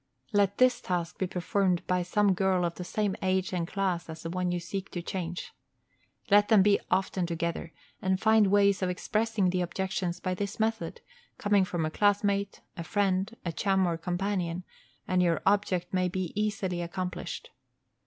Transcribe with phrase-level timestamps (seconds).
[0.33, 4.31] Let this task be performed by some girl of same age and class as the
[4.31, 5.51] one you seek to change.
[6.31, 11.01] Let them be often together, and find ways of expressing the objections by this method
[11.37, 14.63] coming from a classmate, a friend, a chum or companion
[15.07, 17.51] and your object may be easily accomplished.